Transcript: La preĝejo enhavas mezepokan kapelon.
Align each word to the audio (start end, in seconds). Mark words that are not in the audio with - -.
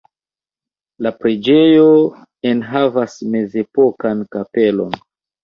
La 1.05 1.11
preĝejo 1.19 1.83
enhavas 2.53 3.19
mezepokan 3.37 4.27
kapelon. 4.39 4.99